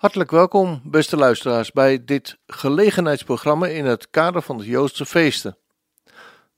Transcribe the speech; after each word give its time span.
Hartelijk 0.00 0.30
welkom, 0.30 0.80
beste 0.84 1.16
luisteraars, 1.16 1.72
bij 1.72 2.04
dit 2.04 2.38
gelegenheidsprogramma 2.46 3.66
in 3.66 3.84
het 3.84 4.10
kader 4.10 4.42
van 4.42 4.58
de 4.58 4.64
Joodse 4.64 5.06
feesten. 5.06 5.58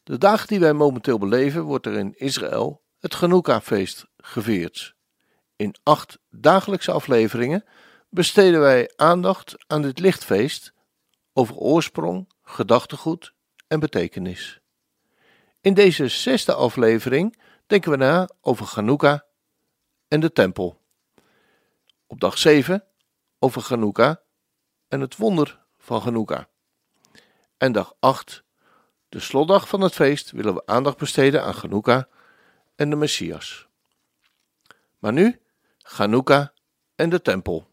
De 0.02 0.18
dag 0.18 0.46
die 0.46 0.60
wij 0.60 0.72
momenteel 0.72 1.18
beleven 1.18 1.62
wordt 1.62 1.86
er 1.86 1.92
in 1.92 2.14
Israël 2.16 2.82
het 2.98 3.14
Genoeka-feest 3.14 4.06
gevierd. 4.16 4.94
In 5.56 5.74
acht 5.82 6.18
dagelijkse 6.30 6.92
afleveringen 6.92 7.64
besteden 8.10 8.60
wij 8.60 8.92
aandacht 8.96 9.54
aan 9.66 9.82
dit 9.82 9.98
lichtfeest 9.98 10.72
over 11.32 11.54
oorsprong, 11.54 12.32
gedachtegoed 12.42 13.34
en 13.66 13.80
betekenis. 13.80 14.60
In 15.60 15.74
deze 15.74 16.08
zesde 16.08 16.54
aflevering 16.54 17.38
denken 17.66 17.90
we 17.90 17.96
na 17.96 18.28
over 18.40 18.66
Hanukkah 18.74 19.20
en 20.08 20.20
de 20.20 20.32
tempel. 20.32 20.80
Op 22.06 22.20
dag 22.20 22.38
7 22.38 22.86
over 23.42 23.62
Hanukkah 23.68 24.16
en 24.88 25.00
het 25.00 25.16
wonder 25.16 25.58
van 25.78 26.00
Hanukkah. 26.00 26.44
En 27.56 27.72
dag 27.72 27.94
8, 27.98 28.44
de 29.08 29.20
slotdag 29.20 29.68
van 29.68 29.80
het 29.80 29.92
feest, 29.94 30.30
willen 30.30 30.54
we 30.54 30.66
aandacht 30.66 30.96
besteden 30.96 31.44
aan 31.44 31.54
Hanukkah 31.54 32.02
en 32.74 32.90
de 32.90 32.96
Messias. 32.96 33.66
Maar 34.98 35.12
nu 35.12 35.40
Hanukkah 35.82 36.46
en 36.94 37.10
de 37.10 37.22
tempel. 37.22 37.66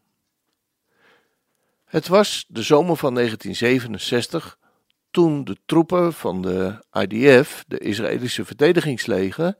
Het 1.85 2.07
was 2.07 2.45
de 2.47 2.61
zomer 2.61 2.95
van 2.95 3.13
1967 3.13 4.57
toen 5.11 5.43
de 5.43 5.57
troepen 5.65 6.13
van 6.13 6.41
de 6.41 6.83
IDF, 6.91 7.63
de 7.67 7.77
Israëlische 7.77 8.45
verdedigingsleger, 8.45 9.57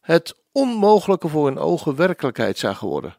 het 0.00 0.34
onmogelijke 0.52 1.28
voor 1.28 1.46
hun 1.46 1.58
ogen 1.58 1.96
werkelijkheid 1.96 2.58
zagen 2.58 2.88
worden. 2.88 3.16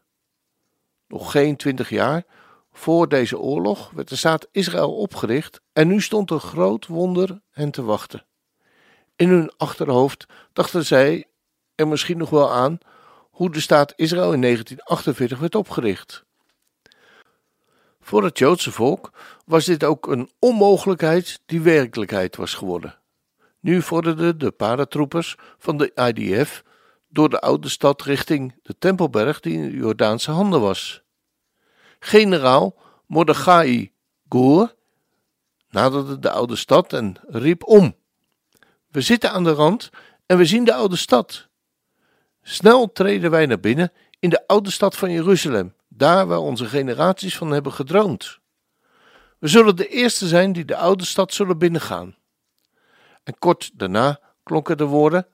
Nog 1.08 1.30
geen 1.30 1.56
twintig 1.56 1.88
jaar 1.88 2.24
voor 2.72 3.08
deze 3.08 3.38
oorlog 3.38 3.90
werd 3.90 4.08
de 4.08 4.16
staat 4.16 4.48
Israël 4.52 4.96
opgericht 4.96 5.60
en 5.72 5.88
nu 5.88 6.00
stond 6.00 6.30
een 6.30 6.40
groot 6.40 6.86
wonder 6.86 7.40
hen 7.50 7.70
te 7.70 7.82
wachten. 7.82 8.24
In 9.16 9.28
hun 9.28 9.52
achterhoofd 9.56 10.26
dachten 10.52 10.84
zij 10.84 11.26
er 11.74 11.88
misschien 11.88 12.18
nog 12.18 12.30
wel 12.30 12.52
aan 12.52 12.78
hoe 13.30 13.50
de 13.50 13.60
staat 13.60 13.92
Israël 13.96 14.32
in 14.32 14.40
1948 14.40 15.38
werd 15.38 15.54
opgericht. 15.54 16.24
Voor 18.00 18.24
het 18.24 18.38
Joodse 18.38 18.72
volk 18.72 19.10
was 19.44 19.64
dit 19.64 19.84
ook 19.84 20.06
een 20.06 20.30
onmogelijkheid 20.38 21.40
die 21.46 21.60
werkelijkheid 21.60 22.36
was 22.36 22.54
geworden. 22.54 22.98
Nu 23.60 23.82
vorderden 23.82 24.38
de 24.38 24.50
paratroepers 24.50 25.36
van 25.58 25.76
de 25.76 25.92
IDF 25.94 26.62
door 27.08 27.28
de 27.28 27.40
oude 27.40 27.68
stad 27.68 28.02
richting 28.02 28.54
de 28.62 28.78
Tempelberg 28.78 29.40
die 29.40 29.52
in 29.52 29.70
Jordaanse 29.70 30.30
handen 30.30 30.60
was. 30.60 31.02
Generaal 31.98 32.76
Mordechai 33.06 33.92
Goer 34.28 34.76
naderde 35.70 36.18
de 36.18 36.30
oude 36.30 36.56
stad 36.56 36.92
en 36.92 37.16
riep 37.26 37.66
om. 37.66 37.96
We 38.88 39.00
zitten 39.00 39.32
aan 39.32 39.44
de 39.44 39.52
rand 39.52 39.90
en 40.26 40.36
we 40.36 40.44
zien 40.44 40.64
de 40.64 40.74
oude 40.74 40.96
stad. 40.96 41.48
Snel 42.42 42.92
treden 42.92 43.30
wij 43.30 43.46
naar 43.46 43.60
binnen 43.60 43.92
in 44.18 44.30
de 44.30 44.46
oude 44.46 44.70
stad 44.70 44.96
van 44.96 45.10
Jeruzalem, 45.10 45.74
daar 45.88 46.26
waar 46.26 46.38
onze 46.38 46.66
generaties 46.66 47.36
van 47.36 47.50
hebben 47.50 47.72
gedroomd. 47.72 48.38
We 49.38 49.48
zullen 49.48 49.76
de 49.76 49.88
eerste 49.88 50.26
zijn 50.26 50.52
die 50.52 50.64
de 50.64 50.76
oude 50.76 51.04
stad 51.04 51.32
zullen 51.32 51.58
binnengaan. 51.58 52.16
En 53.24 53.38
kort 53.38 53.70
daarna 53.74 54.20
klonken 54.42 54.76
de 54.76 54.84
woorden: 54.84 55.26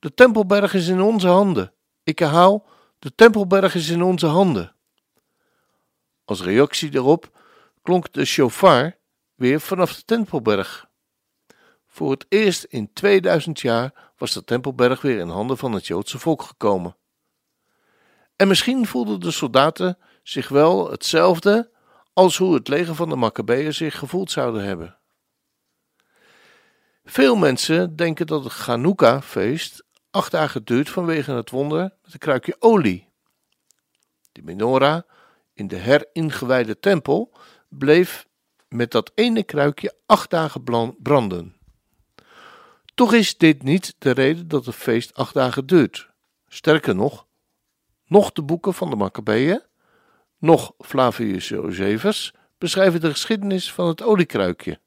De 0.00 0.14
Tempelberg 0.14 0.74
is 0.74 0.88
in 0.88 1.00
onze 1.00 1.28
handen. 1.28 1.72
Ik 2.02 2.18
herhaal: 2.18 2.66
De 2.98 3.14
Tempelberg 3.14 3.74
is 3.74 3.88
in 3.88 4.02
onze 4.02 4.26
handen. 4.26 4.74
Als 6.24 6.42
reactie 6.42 6.90
daarop 6.90 7.38
klonk 7.82 8.12
de 8.12 8.24
shofar 8.24 8.96
weer 9.34 9.60
vanaf 9.60 9.94
de 9.94 10.02
Tempelberg. 10.04 10.88
Voor 11.86 12.10
het 12.10 12.26
eerst 12.28 12.64
in 12.64 12.92
2000 12.92 13.60
jaar 13.60 14.12
was 14.16 14.32
de 14.32 14.44
Tempelberg 14.44 15.00
weer 15.00 15.18
in 15.18 15.28
handen 15.28 15.58
van 15.58 15.72
het 15.72 15.86
Joodse 15.86 16.18
volk 16.18 16.42
gekomen. 16.42 16.96
En 18.36 18.48
misschien 18.48 18.86
voelden 18.86 19.20
de 19.20 19.30
soldaten 19.30 19.98
zich 20.22 20.48
wel 20.48 20.90
hetzelfde 20.90 21.70
als 22.12 22.36
hoe 22.36 22.54
het 22.54 22.68
leger 22.68 22.94
van 22.94 23.08
de 23.08 23.16
Maccabeeën 23.16 23.74
zich 23.74 23.98
gevoeld 23.98 24.30
zouden 24.30 24.64
hebben. 24.64 24.98
Veel 27.04 27.36
mensen 27.36 27.96
denken 27.96 28.26
dat 28.26 28.44
het 28.44 28.52
Chanukka-feest 28.52 29.84
acht 30.10 30.30
dagen 30.30 30.64
duurt 30.64 30.90
vanwege 30.90 31.32
het 31.32 31.50
wonder 31.50 31.82
met 32.02 32.12
een 32.12 32.18
kruikje 32.18 32.56
olie. 32.58 33.08
De 34.32 34.42
menorah 34.42 35.02
in 35.54 35.68
de 35.68 35.76
heringewijde 35.76 36.78
tempel 36.78 37.32
bleef 37.68 38.26
met 38.68 38.90
dat 38.90 39.12
ene 39.14 39.42
kruikje 39.42 39.94
acht 40.06 40.30
dagen 40.30 40.64
branden. 40.98 41.56
Toch 42.94 43.12
is 43.12 43.36
dit 43.36 43.62
niet 43.62 43.94
de 43.98 44.10
reden 44.10 44.48
dat 44.48 44.66
het 44.66 44.74
feest 44.74 45.14
acht 45.14 45.34
dagen 45.34 45.66
duurt. 45.66 46.08
Sterker 46.48 46.94
nog, 46.94 47.26
nog 48.06 48.32
de 48.32 48.42
boeken 48.42 48.74
van 48.74 48.90
de 48.90 48.96
Maccabeeën, 48.96 49.62
nog 50.38 50.72
Flavius 50.78 51.48
Josephus 51.48 52.34
beschrijven 52.58 53.00
de 53.00 53.10
geschiedenis 53.10 53.72
van 53.72 53.86
het 53.86 54.02
oliekruikje. 54.02 54.80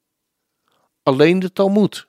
Alleen 1.03 1.39
de 1.39 1.51
Talmud. 1.51 2.07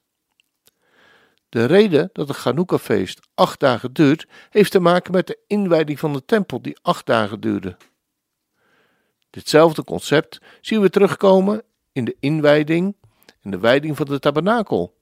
De 1.55 1.65
reden 1.65 2.11
dat 2.13 2.29
het 2.29 2.37
Chanukka-feest 2.37 3.21
acht 3.35 3.61
dagen 3.61 3.93
duurt, 3.93 4.27
heeft 4.51 4.71
te 4.71 4.81
maken 4.81 5.13
met 5.13 5.27
de 5.27 5.39
inwijding 5.47 5.99
van 5.99 6.13
de 6.13 6.25
tempel 6.25 6.63
die 6.63 6.79
acht 6.83 7.07
dagen 7.07 7.41
duurde. 7.41 7.77
Ditzelfde 9.31 9.85
concept 9.85 10.39
zien 10.61 10.81
we 10.81 10.91
terugkomen 10.91 11.63
in 11.93 12.05
de 12.05 12.17
inwijding 12.21 12.97
en 13.43 13.51
de 13.51 13.59
wijding 13.59 13.97
van 13.97 14.07
de 14.07 14.19
tabernakel 14.19 14.97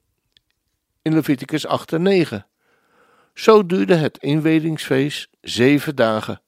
in 1.01 1.13
Leviticus 1.13 1.65
8 1.65 1.93
en 1.93 2.01
9. 2.01 2.47
Zo 3.33 3.65
duurde 3.65 3.95
het 3.95 4.17
inwijdingsfeest 4.17 5.29
zeven 5.41 5.95
dagen, 5.95 6.41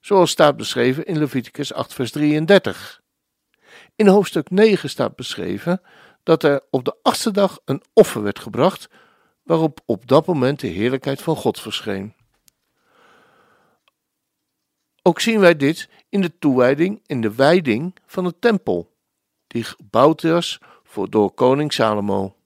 zoals 0.00 0.30
staat 0.30 0.56
beschreven 0.56 1.04
in 1.04 1.18
Leviticus 1.18 1.72
8 1.72 1.94
vers 1.94 2.10
33. 2.10 3.02
In 3.96 4.06
hoofdstuk 4.06 4.50
9 4.50 4.90
staat 4.90 5.16
beschreven 5.16 5.80
dat 6.22 6.42
er 6.42 6.60
op 6.70 6.84
de 6.84 6.96
achtste 7.02 7.30
dag 7.30 7.60
een 7.64 7.82
offer 7.92 8.22
werd 8.22 8.38
gebracht, 8.38 8.88
waarop 9.42 9.80
op 9.86 10.08
dat 10.08 10.26
moment 10.26 10.60
de 10.60 10.66
heerlijkheid 10.66 11.22
van 11.22 11.36
God 11.36 11.60
verscheen. 11.60 12.14
Ook 15.02 15.20
zien 15.20 15.40
wij 15.40 15.56
dit 15.56 15.88
in 16.08 16.20
de 16.20 16.38
toewijding 16.38 17.00
en 17.06 17.20
de 17.20 17.34
wijding 17.34 17.96
van 18.06 18.24
de 18.24 18.38
tempel, 18.38 18.94
die 19.46 19.64
gebouwd 19.64 20.22
was 20.22 20.60
voor, 20.82 21.10
door 21.10 21.30
koning 21.30 21.72
Salomo. 21.72 22.36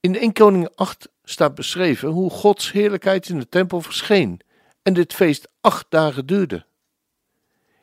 In 0.00 0.16
1 0.16 0.32
Koning 0.32 0.68
8 0.74 1.08
staat 1.24 1.54
beschreven 1.54 2.08
hoe 2.08 2.30
Gods 2.30 2.72
heerlijkheid 2.72 3.28
in 3.28 3.38
de 3.38 3.48
tempel 3.48 3.80
verscheen 3.80 4.40
en 4.82 4.94
dit 4.94 5.12
feest 5.12 5.48
acht 5.60 5.86
dagen 5.88 6.26
duurde. 6.26 6.66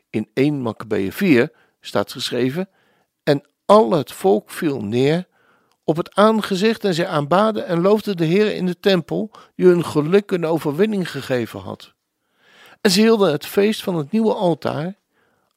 In 0.10 0.30
1 0.34 0.62
Maccabeeën 0.62 1.12
4 1.12 1.52
staat 1.82 2.12
geschreven: 2.12 2.70
En 3.24 3.44
al 3.66 3.92
het 3.92 4.12
volk 4.12 4.50
viel 4.50 4.84
neer 4.84 5.28
op 5.84 5.98
het 5.98 6.16
aangezicht 6.16 6.84
en 6.84 6.94
zij 6.94 7.08
aanbaden 7.08 7.66
en 7.66 7.82
loofden 7.82 8.18
de 8.18 8.26
Heer 8.26 8.56
in 8.56 8.66
de 8.66 8.80
tempel, 8.80 9.32
die 9.56 9.66
hun 9.66 9.86
geluk 9.86 10.32
en 10.32 10.46
overwinning 10.46 11.12
gegeven 11.12 11.60
had. 11.60 11.94
En 12.82 12.92
ze 12.92 13.00
hielden 13.02 13.32
het 13.32 13.46
feest 13.46 13.84
van 13.84 13.96
het 13.96 14.12
nieuwe 14.12 14.34
altaar 14.34 14.96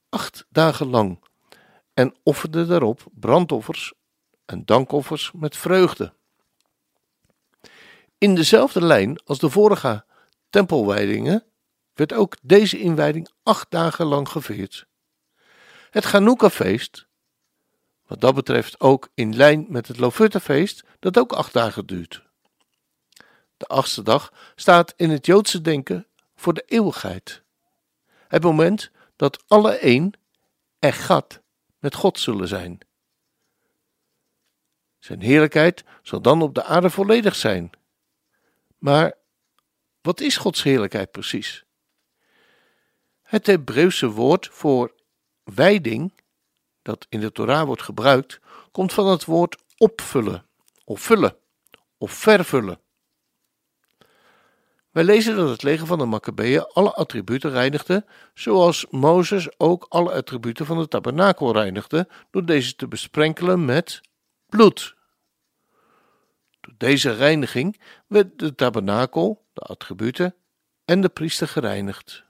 acht 0.09 0.47
dagen 0.49 0.87
lang 0.87 1.25
en 1.95 2.15
offerden 2.23 2.69
daarop 2.69 3.05
brandoffers 3.13 3.93
en 4.45 4.65
dankoffers 4.65 5.33
met 5.35 5.57
vreugde. 5.57 6.13
In 8.19 8.35
dezelfde 8.35 8.85
lijn 8.85 9.21
als 9.25 9.39
de 9.39 9.51
vorige 9.51 10.05
tempelwijdingen 10.51 11.45
werd 11.95 12.13
ook 12.13 12.37
deze 12.43 12.79
inwijding 12.79 13.29
acht 13.43 13.71
dagen 13.71 14.07
lang 14.07 14.29
gevierd. 14.29 14.87
Het 15.91 16.05
Chanukka-feest, 16.05 17.06
wat 18.07 18.21
dat 18.21 18.35
betreft 18.35 18.81
ook 18.81 19.09
in 19.15 19.37
lijn 19.37 19.67
met 19.69 19.89
het 19.89 19.99
Lofuttefeest, 19.99 20.85
dat 20.99 21.19
ook 21.19 21.33
acht 21.33 21.53
dagen 21.53 21.87
duurt. 21.87 22.25
De 23.57 23.67
achtste 23.67 24.03
dag 24.03 24.33
staat 24.55 24.95
in 24.97 25.11
het 25.11 25.27
Joodse 25.27 25.61
denken 25.61 26.07
voor 26.35 26.55
de 26.55 26.65
eeuwigheid. 26.67 27.43
Het 28.29 28.43
moment 28.43 28.91
dat 29.17 29.45
alle 29.47 29.79
één, 29.79 30.13
gat 30.81 31.43
met 31.79 31.95
God 31.95 32.19
zullen 32.19 32.49
zijn. 32.49 32.79
Zijn 34.99 35.21
heerlijkheid 35.21 35.85
zal 36.03 36.21
dan 36.21 36.43
op 36.43 36.55
de 36.55 36.65
aarde 36.65 36.91
volledig 36.91 37.35
zijn. 37.35 37.71
Maar 38.79 39.15
wat 40.01 40.21
is 40.21 40.37
Gods 40.37 40.63
heerlijkheid 40.63 41.11
precies? 41.11 41.65
Het 43.23 43.47
Hebreeuwse 43.47 44.11
woord 44.11 44.49
voor 44.53 44.95
wijding, 45.45 46.13
dat 46.87 47.07
in 47.09 47.21
de 47.21 47.33
Torah 47.33 47.67
wordt 47.67 47.83
gebruikt, 47.83 48.41
komt 48.73 48.93
van 48.93 49.07
het 49.07 49.25
woord 49.25 49.63
opvullen, 49.77 50.47
of 50.85 51.01
vullen, 51.01 51.37
of 51.99 52.13
vervullen. 52.13 52.81
Wij 54.91 55.05
lezen 55.05 55.37
dat 55.37 55.49
het 55.49 55.63
leger 55.63 55.87
van 55.87 55.99
de 55.99 56.05
Maccabeeën 56.05 56.67
alle 56.73 56.93
attributen 56.93 57.51
reinigde, 57.51 58.05
zoals 58.35 58.87
Mozes 58.91 59.59
ook 59.59 59.87
alle 59.89 60.13
attributen 60.13 60.67
van 60.67 60.79
de 60.79 60.89
tabernakel 60.89 61.53
reinigde, 61.53 62.09
door 62.31 62.45
deze 62.45 62.77
te 62.77 62.89
besprenkelen 62.89 63.65
met 63.65 64.01
bloed. 64.47 64.95
Door 66.61 66.75
deze 66.77 67.13
reiniging 67.13 67.81
werd 68.07 68.39
de 68.39 68.55
tabernakel, 68.55 69.45
de 69.53 69.61
attributen 69.61 70.35
en 70.85 71.01
de 71.01 71.09
priester 71.09 71.49
gereinigd. 71.49 72.25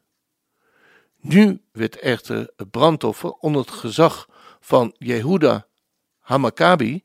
Nu 1.20 1.62
werd 1.72 1.98
echter 1.98 2.50
het 2.56 2.70
brandoffer 2.70 3.30
onder 3.30 3.60
het 3.60 3.70
gezag 3.70 4.28
van 4.66 4.94
Jehuda 4.98 5.66
Hamakabi 6.18 7.04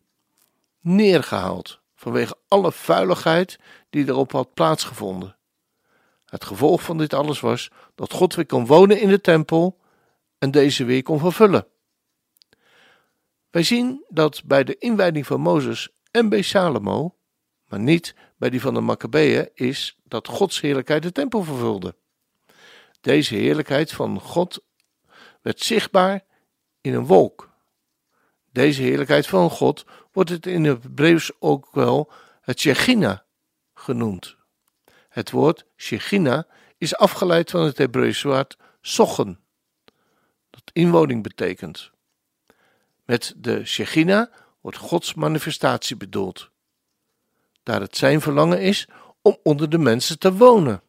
neergehaald 0.80 1.82
vanwege 1.96 2.38
alle 2.48 2.72
vuiligheid 2.72 3.60
die 3.90 4.08
erop 4.08 4.32
had 4.32 4.54
plaatsgevonden. 4.54 5.38
Het 6.26 6.46
gevolg 6.46 6.82
van 6.82 6.98
dit 6.98 7.14
alles 7.14 7.40
was 7.40 7.72
dat 7.96 8.14
God 8.14 8.36
weer 8.36 8.46
kon 8.46 8.66
wonen 8.66 9.00
in 9.00 9.10
de 9.10 9.22
tempel 9.22 9.80
en 10.38 10.52
deze 10.52 10.84
weer 10.84 11.04
kon 11.04 11.20
vervullen. 11.20 11.68
Wij 13.50 13.64
zien 13.64 14.06
dat 14.10 14.44
bij 14.46 14.64
de 14.64 14.78
inwijding 14.78 15.26
van 15.26 15.42
Mozes 15.42 15.90
en 16.12 16.30
bij 16.30 16.42
Salomo, 16.42 17.16
maar 17.68 17.80
niet 17.80 18.16
bij 18.38 18.50
die 18.50 18.62
van 18.62 18.74
de 18.74 18.82
Maccabeeën, 18.82 19.50
is 19.54 20.00
dat 20.04 20.28
Gods 20.28 20.62
heerlijkheid 20.62 21.04
de 21.04 21.12
tempel 21.12 21.44
vervulde. 21.44 21.96
Deze 23.02 23.36
heerlijkheid 23.36 23.92
van 23.92 24.20
God 24.20 24.64
werd 25.42 25.60
zichtbaar 25.60 26.26
in 26.82 26.94
een 26.94 27.06
wolk. 27.06 27.51
Deze 28.52 28.82
heerlijkheid 28.82 29.28
van 29.28 29.50
God 29.50 29.86
wordt 30.12 30.30
het 30.30 30.46
in 30.46 30.64
het 30.64 30.84
Hebreeuws 30.84 31.32
ook 31.40 31.68
wel 31.72 32.12
het 32.42 32.60
Shechina 32.60 33.26
genoemd. 33.74 34.36
Het 35.10 35.32
woord 35.32 35.66
Shechina 35.78 36.48
is 36.78 36.96
afgeleid 36.96 37.50
van 37.50 37.64
het 37.64 37.78
Hebreeuwse 37.78 38.28
woord 38.28 38.58
sochen, 38.82 39.40
dat 40.50 40.64
inwoning 40.74 41.24
betekent. 41.24 41.92
Met 43.06 43.34
de 43.38 43.66
Shechina 43.66 44.30
wordt 44.62 44.78
Gods 44.78 45.14
manifestatie 45.14 45.98
bedoeld, 45.98 46.50
daar 47.64 47.82
het 47.82 47.98
zijn 47.98 48.22
verlangen 48.22 48.62
is 48.62 48.88
om 49.22 49.38
onder 49.44 49.70
de 49.70 49.78
mensen 49.78 50.20
te 50.20 50.34
wonen. 50.34 50.82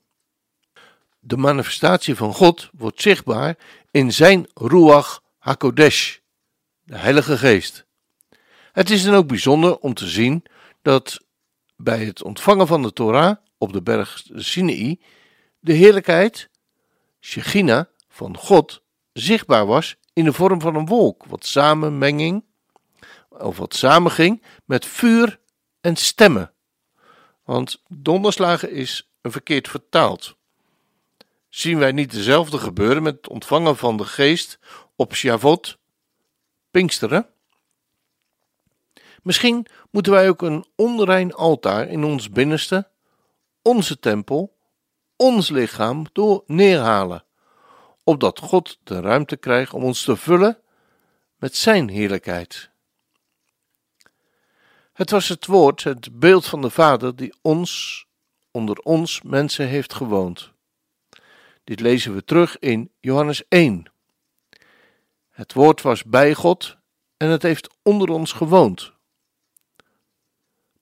De 1.19 1.37
manifestatie 1.37 2.17
van 2.17 2.35
God 2.35 2.71
wordt 2.73 3.03
zichtbaar 3.03 3.57
in 3.91 4.13
zijn 4.13 4.47
Ruach 4.55 5.23
HaKodesh, 5.39 6.19
de 6.83 6.97
Heilige 6.97 7.39
Geest. 7.39 7.87
Het 8.73 8.91
is 8.91 9.03
dan 9.03 9.15
ook 9.15 9.27
bijzonder 9.27 9.79
om 9.79 9.95
te 9.95 10.09
zien 10.09 10.45
dat 10.83 11.21
bij 11.77 12.05
het 12.05 12.23
ontvangen 12.23 12.67
van 12.67 12.83
de 12.83 12.93
Torah 12.93 13.37
op 13.59 13.73
de 13.73 13.83
berg 13.83 14.23
Sinai 14.35 15.01
de 15.61 15.73
heerlijkheid, 15.73 16.51
Shechina, 17.21 17.89
van 18.09 18.37
God 18.37 18.83
zichtbaar 19.13 19.67
was 19.67 19.97
in 20.13 20.25
de 20.25 20.33
vorm 20.33 20.61
van 20.61 20.75
een 20.75 20.87
wolk, 20.87 21.25
wat 21.25 21.47
samenmenging, 21.47 22.45
of 23.29 23.57
wat 23.57 23.75
samenging 23.75 24.43
met 24.65 24.87
vuur 24.87 25.41
en 25.81 25.97
stemmen. 25.97 26.53
Want 27.45 27.83
donderslagen 27.89 28.71
is 28.71 29.11
een 29.21 29.33
verkeerd 29.33 29.69
vertaald. 29.69 30.37
Zien 31.49 31.79
wij 31.79 31.93
niet 31.93 32.11
dezelfde 32.11 32.59
gebeuren 32.59 33.03
met 33.03 33.15
het 33.15 33.29
ontvangen 33.29 33.77
van 33.77 33.97
de 33.97 34.05
geest 34.05 34.59
op 34.97 35.15
Shavot, 35.15 35.79
Pinksteren? 36.73 37.27
Misschien 39.23 39.67
moeten 39.91 40.13
wij 40.13 40.29
ook 40.29 40.43
een 40.43 40.65
onrein 40.77 41.35
altaar 41.35 41.89
in 41.89 42.05
ons 42.05 42.31
binnenste, 42.31 42.89
onze 43.63 43.99
tempel, 43.99 44.57
ons 45.17 45.49
lichaam 45.49 46.07
door 46.13 46.43
neerhalen, 46.47 47.25
opdat 48.05 48.39
God 48.39 48.79
de 48.85 49.01
ruimte 49.01 49.37
krijgt 49.37 49.73
om 49.73 49.85
ons 49.85 50.05
te 50.05 50.17
vullen 50.17 50.59
met 51.37 51.57
Zijn 51.57 51.89
heerlijkheid. 51.89 52.71
Het 54.93 55.11
was 55.11 55.29
het 55.29 55.47
woord, 55.47 55.83
het 55.83 56.19
beeld 56.19 56.47
van 56.47 56.63
de 56.63 56.71
Vader, 56.71 57.17
die 57.17 57.35
ons, 57.43 58.05
onder 58.51 58.79
ons 58.79 59.23
mensen 59.23 59.67
heeft 59.67 59.95
gewoond. 59.95 60.53
Dit 61.65 61.81
lezen 61.81 62.15
we 62.15 62.25
terug 62.25 62.59
in 62.59 62.91
Johannes 63.01 63.49
1. 63.49 63.92
Het 65.33 65.53
woord 65.53 65.83
was 65.83 66.05
bij 66.05 66.35
God 66.35 66.77
en 67.17 67.29
het 67.29 67.43
heeft 67.43 67.69
onder 67.83 68.09
ons 68.09 68.33
gewoond. 68.33 68.93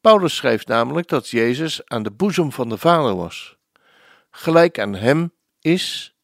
Paulus 0.01 0.37
schrijft 0.37 0.67
namelijk 0.67 1.09
dat 1.09 1.29
Jezus 1.29 1.87
aan 1.87 2.03
de 2.03 2.11
boezem 2.11 2.53
van 2.53 2.69
de 2.69 2.79
Vader 2.79 3.17
was, 3.17 3.57
gelijk 4.31 4.79
aan 4.79 4.95
hem 4.95 5.33
is 5.61 6.15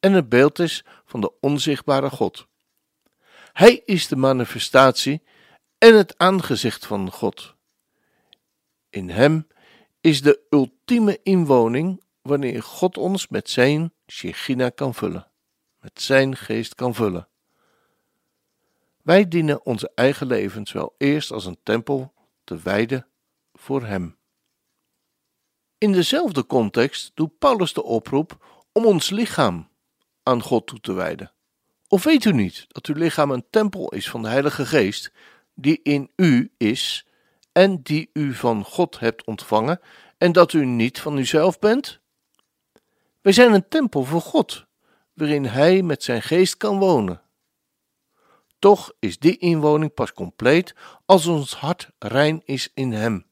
en 0.00 0.12
het 0.12 0.28
beeld 0.28 0.58
is 0.58 0.84
van 1.04 1.20
de 1.20 1.32
onzichtbare 1.40 2.10
God. 2.10 2.46
Hij 3.52 3.82
is 3.84 4.08
de 4.08 4.16
manifestatie 4.16 5.22
en 5.78 5.96
het 5.96 6.18
aangezicht 6.18 6.86
van 6.86 7.10
God. 7.10 7.54
In 8.90 9.10
hem 9.10 9.46
is 10.00 10.22
de 10.22 10.40
ultieme 10.50 11.20
inwoning 11.22 12.02
wanneer 12.22 12.62
God 12.62 12.98
ons 12.98 13.28
met 13.28 13.50
zijn 13.50 13.92
Shechina 14.06 14.68
kan 14.68 14.94
vullen, 14.94 15.30
met 15.80 16.02
zijn 16.02 16.36
geest 16.36 16.74
kan 16.74 16.94
vullen. 16.94 17.28
Wij 19.08 19.28
dienen 19.28 19.64
onze 19.64 19.90
eigen 19.94 20.26
levens 20.26 20.72
wel 20.72 20.94
eerst 20.98 21.30
als 21.30 21.46
een 21.46 21.58
tempel 21.62 22.12
te 22.44 22.56
wijden 22.56 23.06
voor 23.52 23.84
Hem. 23.84 24.16
In 25.78 25.92
dezelfde 25.92 26.46
context 26.46 27.10
doet 27.14 27.38
Paulus 27.38 27.72
de 27.72 27.82
oproep 27.82 28.62
om 28.72 28.86
ons 28.86 29.10
lichaam 29.10 29.68
aan 30.22 30.42
God 30.42 30.66
toe 30.66 30.80
te 30.80 30.92
wijden. 30.92 31.32
Of 31.86 32.04
weet 32.04 32.24
u 32.24 32.32
niet 32.32 32.66
dat 32.68 32.86
uw 32.86 32.94
lichaam 32.94 33.30
een 33.30 33.46
tempel 33.50 33.88
is 33.92 34.10
van 34.10 34.22
de 34.22 34.28
Heilige 34.28 34.66
Geest, 34.66 35.12
die 35.54 35.80
in 35.82 36.10
u 36.16 36.52
is 36.56 37.06
en 37.52 37.82
die 37.82 38.10
u 38.12 38.34
van 38.34 38.64
God 38.64 38.98
hebt 38.98 39.24
ontvangen, 39.24 39.80
en 40.18 40.32
dat 40.32 40.52
u 40.52 40.64
niet 40.64 41.00
van 41.00 41.16
uzelf 41.16 41.58
bent? 41.58 42.00
Wij 43.20 43.32
zijn 43.32 43.52
een 43.52 43.68
tempel 43.68 44.04
voor 44.04 44.22
God, 44.22 44.66
waarin 45.14 45.44
Hij 45.44 45.82
met 45.82 46.02
zijn 46.02 46.22
geest 46.22 46.56
kan 46.56 46.78
wonen. 46.78 47.22
Toch 48.58 48.92
is 48.98 49.18
die 49.18 49.38
inwoning 49.38 49.94
pas 49.94 50.12
compleet 50.12 50.74
als 51.06 51.26
ons 51.26 51.54
hart 51.54 51.90
rein 51.98 52.42
is 52.44 52.70
in 52.74 52.92
Hem. 52.92 53.26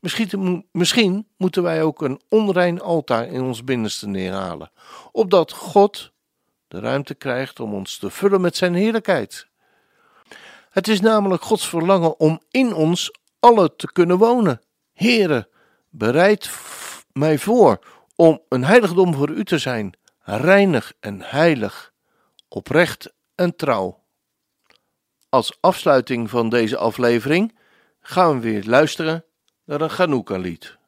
Misschien, 0.00 0.66
misschien 0.72 1.28
moeten 1.36 1.62
wij 1.62 1.82
ook 1.82 2.02
een 2.02 2.20
onrein 2.28 2.80
altaar 2.80 3.26
in 3.26 3.42
ons 3.42 3.64
binnenste 3.64 4.08
neerhalen, 4.08 4.70
opdat 5.12 5.52
God 5.52 6.12
de 6.68 6.80
ruimte 6.80 7.14
krijgt 7.14 7.60
om 7.60 7.74
ons 7.74 7.98
te 7.98 8.10
vullen 8.10 8.40
met 8.40 8.56
Zijn 8.56 8.74
heerlijkheid. 8.74 9.48
Het 10.70 10.88
is 10.88 11.00
namelijk 11.00 11.42
Gods 11.42 11.68
verlangen 11.68 12.20
om 12.20 12.40
in 12.50 12.74
ons 12.74 13.14
alle 13.40 13.76
te 13.76 13.92
kunnen 13.92 14.18
wonen. 14.18 14.60
Here, 14.92 15.48
bereid 15.88 16.50
mij 17.12 17.38
voor 17.38 17.78
om 18.16 18.40
een 18.48 18.64
heiligdom 18.64 19.14
voor 19.14 19.30
u 19.30 19.44
te 19.44 19.58
zijn, 19.58 19.92
reinig 20.20 20.92
en 21.00 21.22
heilig, 21.22 21.92
oprecht 22.48 23.12
en 23.34 23.56
trouw. 23.56 23.99
Als 25.30 25.56
afsluiting 25.60 26.30
van 26.30 26.48
deze 26.48 26.76
aflevering 26.76 27.58
gaan 28.00 28.34
we 28.34 28.50
weer 28.50 28.64
luisteren 28.64 29.24
naar 29.64 29.80
een 29.80 29.90
Chanukka-lied. 29.90 30.78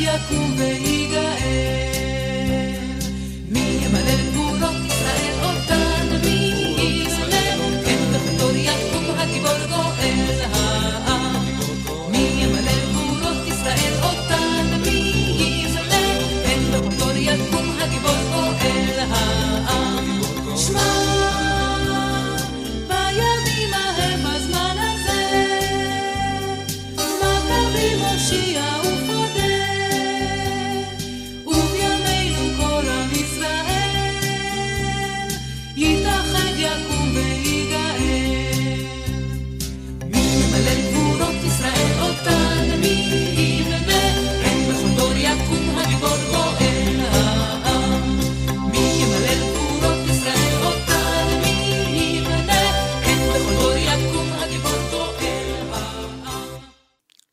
יקום 0.00 0.54
וייגאל 0.58 1.87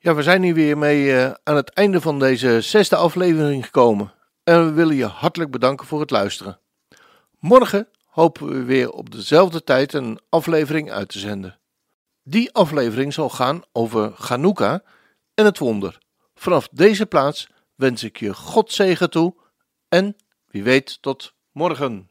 Ja, 0.06 0.16
we 0.16 0.24
zijn 0.24 0.44
hier 0.44 0.54
weer 0.54 0.78
mee 0.78 1.04
uh, 1.04 1.32
aan 1.44 1.56
het 1.56 1.70
einde 1.70 2.02
van 2.02 2.20
deze 2.20 2.62
zesde 2.62 2.96
aflevering 2.96 3.66
gekomen. 3.66 4.14
En 4.44 4.66
we 4.66 4.72
willen 4.72 4.96
je 4.96 5.06
hartelijk 5.06 5.52
bedanken 5.52 5.88
voor 5.88 6.00
het 6.00 6.10
luisteren. 6.10 6.60
Morgen 7.40 7.88
hopen 8.06 8.48
we 8.48 8.64
weer 8.64 8.92
op 8.92 9.12
dezelfde 9.12 9.64
tijd 9.64 9.94
een 9.94 10.20
aflevering 10.30 10.92
uit 10.92 11.10
te 11.10 11.20
zenden. 11.20 11.60
Die 12.24 12.54
aflevering 12.54 13.14
zal 13.14 13.30
gaan 13.30 13.62
over 13.72 14.12
Chanukka 14.16 14.84
en 15.34 15.46
het 15.46 15.58
wonder. 15.58 15.98
Vanaf 16.36 16.68
deze 16.72 17.06
plaats 17.06 17.50
wens 17.76 18.04
ik 18.04 18.18
je 18.18 18.34
God 18.34 18.72
zegen 18.72 19.10
toe 19.10 19.36
en 19.88 20.16
wie 20.46 20.64
weet 20.64 21.02
tot 21.02 21.34
morgen. 21.52 22.10